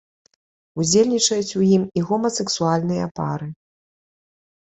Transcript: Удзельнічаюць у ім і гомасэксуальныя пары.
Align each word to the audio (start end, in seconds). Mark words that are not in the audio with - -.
Удзельнічаюць 0.83 1.57
у 1.59 1.61
ім 1.75 1.83
і 2.01 2.03
гомасэксуальныя 2.07 3.05
пары. 3.21 3.47